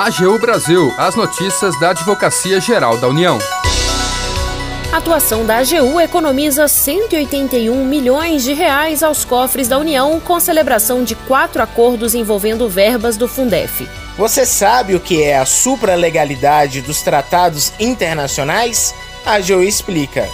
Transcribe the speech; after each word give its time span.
AGU 0.00 0.38
Brasil, 0.38 0.94
as 0.96 1.14
notícias 1.14 1.78
da 1.78 1.90
Advocacia 1.90 2.58
Geral 2.58 2.96
da 2.96 3.06
União. 3.06 3.38
A 4.90 4.96
atuação 4.96 5.44
da 5.44 5.58
AGU 5.58 6.00
economiza 6.00 6.66
181 6.66 7.84
milhões 7.84 8.42
de 8.42 8.54
reais 8.54 9.02
aos 9.02 9.26
cofres 9.26 9.68
da 9.68 9.76
União 9.76 10.18
com 10.18 10.34
a 10.34 10.40
celebração 10.40 11.04
de 11.04 11.14
quatro 11.14 11.62
acordos 11.62 12.14
envolvendo 12.14 12.66
verbas 12.66 13.18
do 13.18 13.28
Fundef. 13.28 13.86
Você 14.16 14.46
sabe 14.46 14.94
o 14.94 15.00
que 15.00 15.22
é 15.22 15.36
a 15.36 15.44
supralegalidade 15.44 16.80
dos 16.80 17.02
tratados 17.02 17.70
internacionais? 17.78 18.94
A 19.26 19.34
AGU 19.34 19.62
explica. 19.62 20.26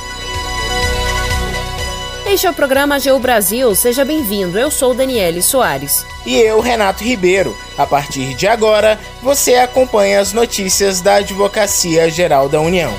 Este 2.29 2.47
é 2.47 2.51
o 2.51 2.55
programa 2.55 2.97
AGU 2.97 3.19
Brasil. 3.21 3.73
Seja 3.75 4.05
bem-vindo. 4.05 4.59
Eu 4.59 4.69
sou 4.69 4.93
Daniele 4.93 5.41
Soares. 5.41 6.05
E 6.27 6.37
eu, 6.37 6.61
Renato 6.61 7.05
Ribeiro. 7.05 7.57
A 7.79 7.87
partir 7.87 8.35
de 8.35 8.49
agora, 8.49 8.99
você 9.23 9.55
acompanha 9.55 10.21
as 10.21 10.33
notícias 10.33 11.01
da 11.01 11.15
Advocacia 11.15 12.11
Geral 12.11 12.49
da 12.49 12.61
União. 12.61 12.93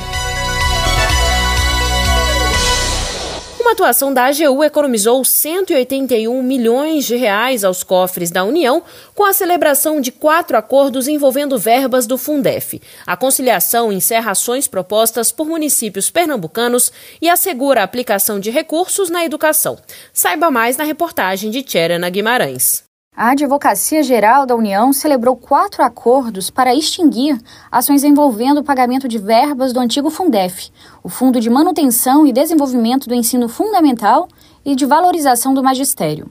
Uma 3.67 3.73
atuação 3.73 4.13
da 4.13 4.27
AGU 4.27 4.63
economizou 4.63 5.25
181 5.25 6.41
milhões 6.41 7.05
de 7.05 7.17
reais 7.17 7.65
aos 7.65 7.83
cofres 7.83 8.31
da 8.31 8.45
União 8.45 8.81
com 9.13 9.25
a 9.25 9.33
celebração 9.33 9.99
de 9.99 10.09
quatro 10.09 10.55
acordos 10.55 11.05
envolvendo 11.05 11.59
verbas 11.59 12.07
do 12.07 12.17
Fundef. 12.17 12.81
A 13.05 13.17
conciliação 13.17 13.91
encerra 13.91 14.31
ações 14.31 14.69
propostas 14.69 15.33
por 15.33 15.47
municípios 15.47 16.09
pernambucanos 16.09 16.93
e 17.21 17.29
assegura 17.29 17.81
a 17.81 17.83
aplicação 17.83 18.39
de 18.39 18.49
recursos 18.51 19.09
na 19.09 19.25
educação. 19.25 19.77
Saiba 20.13 20.49
mais 20.49 20.77
na 20.77 20.85
reportagem 20.85 21.51
de 21.51 21.61
Tcherena 21.61 22.09
Guimarães. 22.09 22.86
A 23.19 23.31
Advocacia 23.31 24.03
Geral 24.03 24.45
da 24.45 24.55
União 24.55 24.93
celebrou 24.93 25.35
quatro 25.35 25.83
acordos 25.83 26.51
para 26.51 26.75
extinguir 26.75 27.35
ações 27.71 28.03
envolvendo 28.03 28.59
o 28.59 28.63
pagamento 28.63 29.07
de 29.07 29.17
verbas 29.17 29.73
do 29.73 29.79
antigo 29.79 30.11
Fundef, 30.11 30.69
o 31.01 31.09
Fundo 31.09 31.39
de 31.39 31.49
Manutenção 31.49 32.27
e 32.27 32.31
Desenvolvimento 32.31 33.09
do 33.09 33.15
Ensino 33.15 33.49
Fundamental 33.49 34.27
e 34.63 34.75
de 34.75 34.85
Valorização 34.85 35.51
do 35.51 35.63
Magistério. 35.63 36.29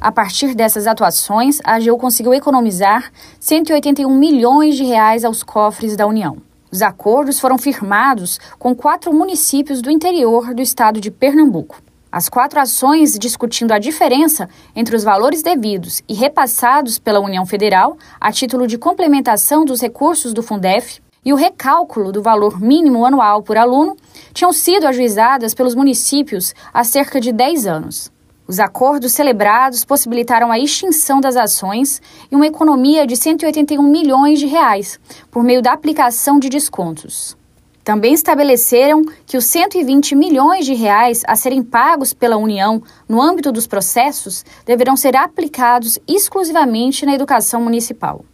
A 0.00 0.12
partir 0.12 0.54
dessas 0.54 0.86
atuações, 0.86 1.58
a 1.64 1.74
AGU 1.74 1.98
conseguiu 1.98 2.32
economizar 2.32 3.10
181 3.40 4.08
milhões 4.08 4.76
de 4.76 4.84
reais 4.84 5.24
aos 5.24 5.42
cofres 5.42 5.96
da 5.96 6.06
União. 6.06 6.36
Os 6.70 6.82
acordos 6.82 7.40
foram 7.40 7.58
firmados 7.58 8.38
com 8.60 8.76
quatro 8.76 9.12
municípios 9.12 9.82
do 9.82 9.90
interior 9.90 10.54
do 10.54 10.62
estado 10.62 11.00
de 11.00 11.10
Pernambuco. 11.10 11.87
As 12.10 12.26
quatro 12.26 12.58
ações 12.58 13.18
discutindo 13.18 13.72
a 13.72 13.78
diferença 13.78 14.48
entre 14.74 14.96
os 14.96 15.04
valores 15.04 15.42
devidos 15.42 16.02
e 16.08 16.14
repassados 16.14 16.98
pela 16.98 17.20
União 17.20 17.44
Federal 17.44 17.98
a 18.18 18.32
título 18.32 18.66
de 18.66 18.78
complementação 18.78 19.62
dos 19.62 19.82
recursos 19.82 20.32
do 20.32 20.42
Fundef 20.42 21.00
e 21.22 21.34
o 21.34 21.36
recálculo 21.36 22.10
do 22.10 22.22
valor 22.22 22.58
mínimo 22.58 23.04
anual 23.04 23.42
por 23.42 23.58
aluno 23.58 23.94
tinham 24.32 24.54
sido 24.54 24.86
ajuizadas 24.86 25.52
pelos 25.52 25.74
municípios 25.74 26.54
há 26.72 26.82
cerca 26.82 27.20
de 27.20 27.30
10 27.30 27.66
anos. 27.66 28.10
Os 28.46 28.58
acordos 28.58 29.12
celebrados 29.12 29.84
possibilitaram 29.84 30.50
a 30.50 30.58
extinção 30.58 31.20
das 31.20 31.36
ações 31.36 32.00
e 32.32 32.34
uma 32.34 32.46
economia 32.46 33.06
de 33.06 33.14
181 33.14 33.82
milhões 33.82 34.38
de 34.38 34.46
reais 34.46 34.98
por 35.30 35.44
meio 35.44 35.60
da 35.60 35.74
aplicação 35.74 36.38
de 36.38 36.48
descontos. 36.48 37.37
Também 37.88 38.12
estabeleceram 38.12 39.02
que 39.24 39.38
os 39.38 39.46
120 39.46 40.14
milhões 40.14 40.66
de 40.66 40.74
reais 40.74 41.22
a 41.26 41.34
serem 41.34 41.62
pagos 41.62 42.12
pela 42.12 42.36
União 42.36 42.82
no 43.08 43.18
âmbito 43.18 43.50
dos 43.50 43.66
processos 43.66 44.44
deverão 44.66 44.94
ser 44.94 45.16
aplicados 45.16 45.98
exclusivamente 46.06 47.06
na 47.06 47.14
educação 47.14 47.62
municipal. 47.62 48.26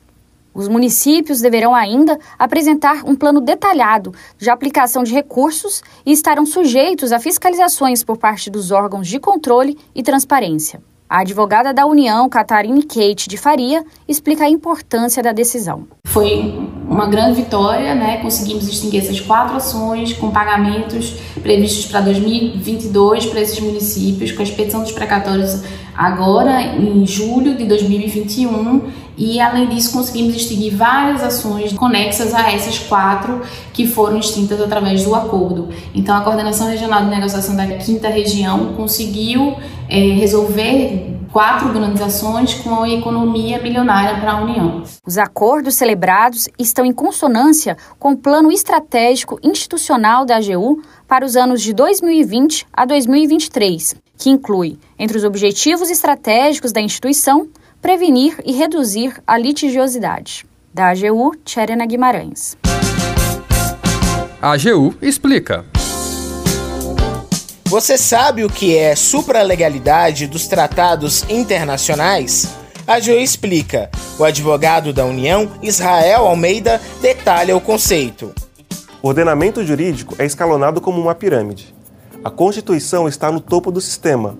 Os 0.53 0.67
municípios 0.67 1.41
deverão 1.41 1.73
ainda 1.73 2.19
apresentar 2.37 3.05
um 3.05 3.15
plano 3.15 3.41
detalhado 3.41 4.13
de 4.37 4.51
aplicação 4.51 5.05
de 5.05 5.15
recursos 5.15 5.85
e 6.05 6.11
estarão 6.11 6.45
sujeitos 6.45 7.13
a 7.13 7.21
fiscalizações 7.21 8.03
por 8.03 8.19
parte 8.19 8.51
dos 8.51 8.73
órgãos 8.73 9.07
de 9.07 9.21
controle 9.21 9.79
e 9.95 10.03
transparência. 10.03 10.83
A 11.15 11.21
advogada 11.21 11.73
da 11.73 11.87
União, 11.87 12.29
Catarine 12.29 12.83
Kate 12.83 13.29
de 13.29 13.37
Faria, 13.37 13.85
explica 14.09 14.43
a 14.43 14.51
importância 14.51 15.23
da 15.23 15.31
decisão. 15.31 15.87
Foi 16.07 16.53
uma 16.91 17.07
grande 17.07 17.41
vitória, 17.41 17.95
né? 17.95 18.17
Conseguimos 18.17 18.67
extinguir 18.67 18.99
essas 18.99 19.21
quatro 19.21 19.57
ações 19.57 20.13
com 20.13 20.33
pagamentos 20.33 21.11
previstos 21.41 21.87
para 21.87 22.01
2022 22.01 23.27
para 23.27 23.41
esses 23.41 23.61
municípios, 23.61 24.33
com 24.33 24.41
a 24.41 24.43
expedição 24.43 24.83
dos 24.83 24.91
precatórios 24.91 25.63
agora 25.97 26.61
em 26.61 27.07
julho 27.07 27.57
de 27.57 27.65
2021 27.65 28.91
e 29.17 29.41
além 29.41 29.69
disso 29.69 29.93
conseguimos 29.93 30.35
extinguir 30.35 30.75
várias 30.75 31.23
ações 31.23 31.73
conexas 31.73 32.35
a 32.35 32.53
essas 32.53 32.79
quatro 32.79 33.43
que 33.73 33.87
foram 33.87 34.19
extintas 34.19 34.61
através 34.61 35.05
do 35.05 35.15
acordo. 35.15 35.69
Então 35.95 36.17
a 36.17 36.21
coordenação 36.21 36.69
regional 36.69 37.05
de 37.05 37.11
negociação 37.11 37.57
da 37.57 37.67
quinta 37.67 38.09
região 38.09 38.75
conseguiu 38.75 39.57
é, 39.89 39.99
resolver 40.15 41.15
quatro 41.35 41.67
organizações 41.67 42.55
com 42.55 42.85
a 42.85 42.89
economia 42.89 43.61
milionária 43.61 44.21
para 44.21 44.35
a 44.35 44.41
União. 44.41 44.85
Os 45.05 45.19
acordos 45.19 45.75
celebrados 45.75 46.49
estão 46.57 46.85
em 46.85 46.93
consonância 46.93 47.77
com 47.99 48.13
o 48.13 48.17
plano 48.17 48.53
estratégico 48.53 49.37
institucional 49.43 50.25
da 50.25 50.37
AGU 50.37 50.81
para 51.09 51.27
os 51.27 51.35
anos 51.35 51.61
de 51.61 51.73
2020 51.73 52.69
a 52.73 52.85
2023, 52.85 53.97
que 54.17 54.31
inclui, 54.31 54.79
entre 54.97 55.19
os 55.19 55.25
objetivos 55.25 55.91
estratégicos 55.91 56.71
da 56.71 56.81
instituição, 56.81 57.49
prevenir 57.85 58.41
e 58.47 58.53
reduzir 58.53 59.23
a 59.27 59.37
litigiosidade. 59.37 60.47
Da 60.73 60.89
AGU, 60.89 61.37
Tcherena 61.45 61.85
Guimarães. 61.85 62.57
A 64.41 64.53
AGU 64.53 64.95
explica. 65.03 65.67
Você 67.67 67.99
sabe 67.99 68.43
o 68.43 68.49
que 68.49 68.75
é 68.75 68.97
supralegalidade 68.97 70.27
dos 70.27 70.49
tratados 70.49 71.29
internacionais? 71.29 72.57
A 72.87 72.99
Jo 73.01 73.13
explica. 73.13 73.91
O 74.19 74.25
advogado 74.25 74.91
da 74.91 75.05
União, 75.05 75.51
Israel 75.61 76.27
Almeida, 76.27 76.81
detalha 77.03 77.55
o 77.55 77.61
conceito. 77.61 78.35
O 79.03 79.09
ordenamento 79.09 79.63
jurídico 79.63 80.15
é 80.19 80.25
escalonado 80.25 80.81
como 80.81 81.03
uma 81.03 81.15
pirâmide. 81.15 81.75
A 82.25 82.31
Constituição 82.31 83.07
está 83.07 83.31
no 83.31 83.41
topo 83.41 83.71
do 83.71 83.81
sistema. 83.83 84.39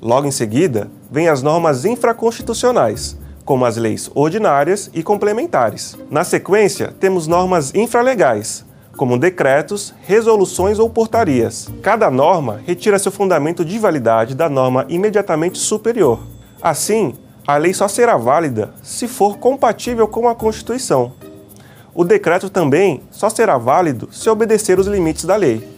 Logo 0.00 0.26
em 0.26 0.30
seguida, 0.30 0.90
vêm 1.10 1.28
as 1.28 1.42
normas 1.42 1.84
infraconstitucionais, 1.84 3.16
como 3.44 3.64
as 3.64 3.76
leis 3.76 4.10
ordinárias 4.14 4.90
e 4.92 5.02
complementares. 5.02 5.96
Na 6.10 6.24
sequência, 6.24 6.92
temos 6.98 7.26
normas 7.26 7.74
infralegais, 7.74 8.64
como 8.96 9.18
decretos, 9.18 9.94
resoluções 10.06 10.78
ou 10.78 10.88
portarias. 10.88 11.68
Cada 11.82 12.10
norma 12.10 12.60
retira 12.64 12.98
seu 12.98 13.12
fundamento 13.12 13.64
de 13.64 13.78
validade 13.78 14.34
da 14.34 14.48
norma 14.48 14.86
imediatamente 14.88 15.58
superior. 15.58 16.20
Assim, 16.62 17.14
a 17.46 17.56
lei 17.56 17.74
só 17.74 17.88
será 17.88 18.16
válida 18.16 18.72
se 18.82 19.06
for 19.06 19.36
compatível 19.38 20.08
com 20.08 20.28
a 20.28 20.34
Constituição. 20.34 21.12
O 21.94 22.04
decreto 22.04 22.48
também 22.48 23.02
só 23.10 23.28
será 23.28 23.56
válido 23.58 24.08
se 24.10 24.28
obedecer 24.28 24.78
os 24.78 24.86
limites 24.86 25.24
da 25.24 25.36
lei. 25.36 25.68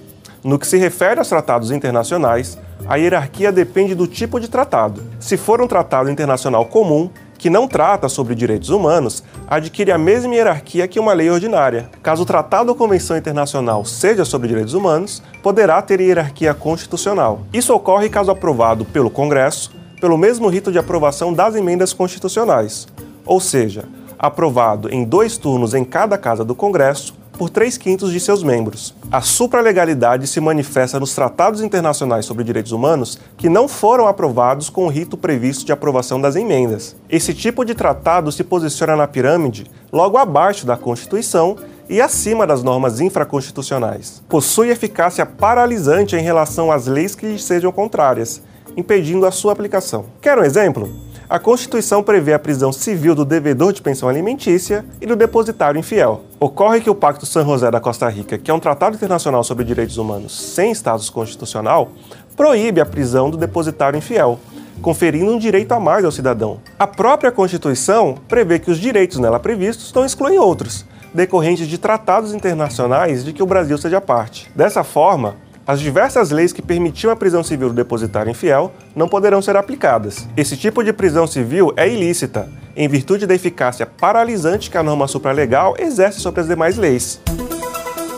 No 0.43 0.59
que 0.59 0.67
se 0.67 0.79
refere 0.79 1.19
aos 1.19 1.29
tratados 1.29 1.71
internacionais, 1.71 2.57
a 2.85 2.97
hierarquia 2.97 3.51
depende 3.51 3.95
do 3.95 4.07
tipo 4.07 4.39
de 4.39 4.49
tratado. 4.49 5.03
Se 5.19 5.37
for 5.37 5.61
um 5.61 5.67
tratado 5.67 6.11
internacional 6.11 6.67
comum, 6.67 7.11
que 7.39 7.51
não 7.51 7.69
trata 7.69 8.09
sobre 8.09 8.35
direitos 8.35 8.71
humanos, 8.71 9.23
adquire 9.47 9.93
a 9.93 9.99
mesma 9.99 10.35
hierarquia 10.35 10.89
que 10.89 10.99
uma 10.99 11.13
lei 11.13 11.31
ordinária. 11.31 11.91
Caso 12.03 12.23
o 12.23 12.27
tratado 12.27 12.71
ou 12.71 12.75
convenção 12.75 13.17
internacional 13.17 13.85
seja 13.85 14.25
sobre 14.25 14.49
direitos 14.49 14.75
humanos, 14.75 15.23
poderá 15.43 15.81
ter 15.83 16.01
hierarquia 16.01 16.55
constitucional. 16.55 17.43
Isso 17.53 17.75
ocorre 17.75 18.09
caso 18.09 18.31
aprovado 18.31 18.85
pelo 18.85 19.11
Congresso, 19.11 19.73
pelo 20.01 20.19
mesmo 20.19 20.49
rito 20.49 20.73
de 20.73 20.79
aprovação 20.79 21.33
das 21.33 21.55
emendas 21.55 21.93
constitucionais, 21.93 22.87
ou 23.25 23.41
seja, 23.41 23.85
aprovado 24.19 24.93
em 24.93 25.05
dois 25.05 25.37
turnos 25.37 25.75
em 25.75 25.85
cada 25.85 26.17
casa 26.17 26.45
do 26.45 26.55
Congresso 26.55 27.15
por 27.37 27.51
três 27.51 27.77
quintos 27.77 28.11
de 28.11 28.19
seus 28.19 28.43
membros. 28.43 28.95
A 29.11 29.21
supralegalidade 29.21 30.27
se 30.27 30.41
manifesta 30.41 30.99
nos 30.99 31.15
tratados 31.15 31.61
internacionais 31.61 32.25
sobre 32.25 32.45
direitos 32.45 32.73
humanos 32.73 33.19
que 33.37 33.49
não 33.49 33.69
foram 33.69 34.09
aprovados 34.09 34.69
com 34.69 34.87
o 34.87 34.89
rito 34.89 35.17
previsto 35.17 35.65
de 35.65 35.73
aprovação 35.73 36.21
das 36.21 36.37
emendas. 36.37 36.97
Esse 37.09 37.33
tipo 37.33 37.65
de 37.65 37.75
tratado 37.75 38.33
se 38.33 38.43
posiciona 38.43 38.97
na 38.97 39.07
pirâmide 39.07 39.67
logo 39.93 40.19
abaixo 40.19 40.67
da 40.67 40.77
Constituição 40.77 41.57
e 41.89 42.01
acima 42.01 42.47
das 42.47 42.63
normas 42.63 43.01
infraconstitucionais. 43.01 44.23
Possui 44.29 44.71
eficácia 44.71 45.25
paralisante 45.25 46.17
em 46.17 46.23
relação 46.23 46.73
às 46.73 46.87
leis 46.87 47.15
que 47.15 47.27
lhe 47.27 47.39
sejam 47.39 47.71
contrárias, 47.71 48.43
impedindo 48.77 49.27
a 49.27 49.31
sua 49.31 49.53
aplicação. 49.53 50.07
Quer 50.21 50.39
um 50.39 50.45
exemplo? 50.45 51.06
A 51.29 51.39
Constituição 51.39 52.03
prevê 52.03 52.33
a 52.33 52.39
prisão 52.39 52.73
civil 52.73 53.15
do 53.15 53.25
devedor 53.25 53.73
de 53.73 53.83
pensão 53.83 54.09
alimentícia 54.09 54.85
e 55.01 55.07
do 55.07 55.17
depositário 55.17 55.79
infiel. 55.79 56.23
Ocorre 56.39 56.81
que 56.81 56.91
o 56.91 56.95
Pacto 56.95 57.27
San 57.27 57.45
José 57.45 57.71
da 57.71 57.81
Costa 57.81 58.09
Rica, 58.09 58.39
que 58.39 58.51
é 58.51 58.55
um 58.55 58.61
tratado 58.61 58.95
internacional 58.95 59.43
sobre 59.43 59.65
direitos 59.65 59.97
humanos 59.97 60.39
sem 60.55 60.71
status 60.71 61.11
constitucional, 61.11 61.91
proíbe 62.37 62.81
a 62.81 62.87
prisão 62.87 63.29
do 63.29 63.37
depositário 63.37 63.99
infiel, 63.99 64.39
conferindo 64.81 65.33
um 65.33 65.39
direito 65.39 65.73
a 65.73 65.81
mais 65.81 66.05
ao 66.05 66.13
cidadão. 66.13 66.61
A 66.79 66.87
própria 66.87 67.33
Constituição 67.33 68.17
prevê 68.29 68.59
que 68.59 68.71
os 68.71 68.79
direitos 68.79 69.19
nela 69.19 69.41
previstos 69.41 69.93
não 69.93 70.05
excluem 70.05 70.39
outros, 70.39 70.85
decorrentes 71.13 71.67
de 71.67 71.79
tratados 71.79 72.35
internacionais 72.35 73.25
de 73.25 73.33
que 73.33 73.43
o 73.43 73.47
Brasil 73.47 73.77
seja 73.79 74.01
parte. 74.01 74.49
Dessa 74.55 74.85
forma, 74.85 75.37
as 75.67 75.81
diversas 75.81 76.31
leis 76.31 76.53
que 76.53 76.63
permitiam 76.63 77.11
a 77.11 77.17
prisão 77.17 77.43
civil 77.43 77.69
do 77.69 77.75
depositário 77.75 78.31
infiel 78.31 78.73
não 78.95 79.09
poderão 79.09 79.43
ser 79.43 79.57
aplicadas. 79.57 80.29
Esse 80.37 80.57
tipo 80.57 80.85
de 80.85 80.93
prisão 80.93 81.27
civil 81.27 81.73
é 81.77 81.89
ilícita, 81.89 82.49
em 82.77 82.89
virtude 82.89 83.27
da 83.27 83.35
eficácia 83.35 83.85
paralisante 83.85 84.71
que 84.71 84.79
a 84.79 84.83
norma 84.83 85.09
supralegal 85.09 85.75
exerce 85.77 86.21
sobre 86.21 86.41
as 86.41 86.47
demais 86.47 86.77
leis. 86.77 87.21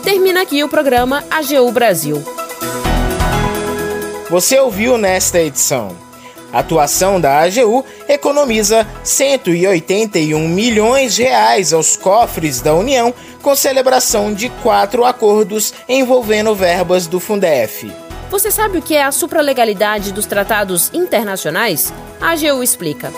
Termina 0.03 0.43
aqui 0.43 0.63
o 0.63 0.69
programa 0.69 1.23
AGU 1.31 1.71
Brasil. 1.71 2.21
Você 4.29 4.59
ouviu 4.59 4.95
nesta 4.95 5.39
edição. 5.39 6.08
A 6.51 6.59
atuação 6.59 7.21
da 7.21 7.39
AGU 7.39 7.85
economiza 8.07 8.87
181 9.03 10.47
milhões 10.47 11.15
de 11.15 11.23
reais 11.23 11.73
aos 11.73 11.95
cofres 11.95 12.59
da 12.61 12.73
União 12.73 13.13
com 13.41 13.55
celebração 13.55 14.33
de 14.33 14.49
quatro 14.63 15.05
acordos 15.05 15.73
envolvendo 15.87 16.55
verbas 16.55 17.07
do 17.07 17.19
Fundef. 17.19 17.91
Você 18.31 18.51
sabe 18.51 18.77
o 18.77 18.81
que 18.81 18.95
é 18.95 19.03
a 19.03 19.11
supralegalidade 19.11 20.11
dos 20.11 20.25
tratados 20.25 20.91
internacionais? 20.93 21.93
A 22.21 22.31
AGU 22.31 22.61
explica. 22.63 23.11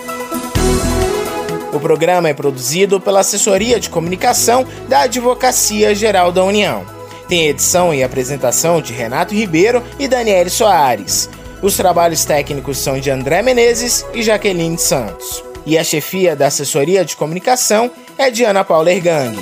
O 1.73 1.79
programa 1.79 2.29
é 2.29 2.33
produzido 2.33 2.99
pela 2.99 3.21
Assessoria 3.21 3.79
de 3.79 3.89
Comunicação 3.89 4.65
da 4.89 5.01
Advocacia 5.01 5.95
Geral 5.95 6.31
da 6.31 6.43
União. 6.43 6.85
Tem 7.29 7.47
edição 7.47 7.93
e 7.93 8.03
apresentação 8.03 8.81
de 8.81 8.91
Renato 8.91 9.33
Ribeiro 9.33 9.81
e 9.97 10.05
Daniele 10.05 10.49
Soares. 10.49 11.29
Os 11.61 11.77
trabalhos 11.77 12.25
técnicos 12.25 12.79
são 12.79 12.99
de 12.99 13.11
André 13.11 13.43
Menezes 13.43 14.03
e 14.15 14.23
Jaqueline 14.23 14.79
Santos. 14.79 15.43
E 15.63 15.77
a 15.77 15.83
chefia 15.83 16.35
da 16.35 16.47
assessoria 16.47 17.05
de 17.05 17.15
comunicação 17.15 17.91
é 18.17 18.31
de 18.31 18.43
Ana 18.43 18.63
Paula 18.63 18.91
Ergang. 18.91 19.37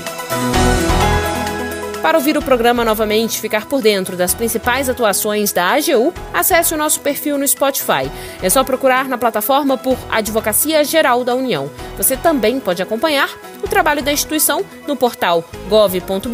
Para 2.01 2.17
ouvir 2.17 2.37
o 2.37 2.41
programa 2.41 2.83
novamente 2.83 3.35
e 3.35 3.39
ficar 3.39 3.67
por 3.67 3.81
dentro 3.81 4.17
das 4.17 4.33
principais 4.33 4.89
atuações 4.89 5.53
da 5.53 5.65
AGU, 5.73 6.13
acesse 6.33 6.73
o 6.73 6.77
nosso 6.77 6.99
perfil 6.99 7.37
no 7.37 7.47
Spotify. 7.47 8.11
É 8.41 8.49
só 8.49 8.65
procurar 8.65 9.07
na 9.07 9.17
plataforma 9.17 9.77
por 9.77 9.97
Advocacia 10.09 10.83
Geral 10.83 11.23
da 11.23 11.35
União. 11.35 11.69
Você 11.95 12.17
também 12.17 12.59
pode 12.59 12.81
acompanhar 12.81 13.29
o 13.63 13.67
trabalho 13.67 14.01
da 14.01 14.11
instituição 14.11 14.65
no 14.85 14.95
portal 14.95 15.43
gov.br/agu. 15.69 16.33